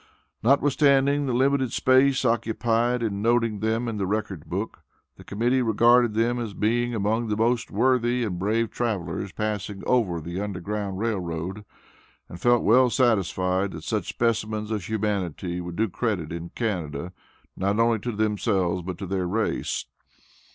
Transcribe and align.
Notwithstanding 0.41 1.27
the 1.27 1.31
limited 1.33 1.71
space 1.71 2.25
occupied 2.25 3.03
in 3.03 3.21
noting 3.21 3.59
them 3.59 3.87
on 3.87 3.97
the 3.97 4.07
record 4.07 4.45
book, 4.45 4.79
the 5.15 5.23
Committee 5.23 5.61
regarded 5.61 6.15
them 6.15 6.39
as 6.39 6.55
being 6.55 6.95
among 6.95 7.27
the 7.27 7.37
most 7.37 7.69
worthy 7.69 8.23
and 8.23 8.39
brave 8.39 8.71
travelers 8.71 9.31
passing 9.31 9.83
over 9.85 10.19
the 10.19 10.41
Underground 10.41 10.97
Rail 10.97 11.19
Road, 11.19 11.65
and 12.27 12.41
felt 12.41 12.63
well 12.63 12.89
satisfied 12.89 13.73
that 13.73 13.83
such 13.83 14.09
specimens 14.09 14.71
of 14.71 14.85
humanity 14.85 15.61
would 15.61 15.75
do 15.75 15.87
credit 15.87 16.31
in 16.33 16.49
Canada, 16.49 17.13
not 17.55 17.79
only 17.79 17.99
to 17.99 18.11
themselves, 18.11 18.81
but 18.81 18.97
to 18.97 19.05
their 19.05 19.27
race. 19.27 19.85